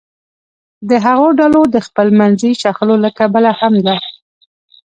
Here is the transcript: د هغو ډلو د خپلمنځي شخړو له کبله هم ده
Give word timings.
د 0.89 0.91
هغو 1.05 1.27
ډلو 1.39 1.61
د 1.73 1.75
خپلمنځي 1.87 2.51
شخړو 2.61 2.95
له 3.03 3.09
کبله 3.19 3.51
هم 3.59 3.73
ده 3.85 3.95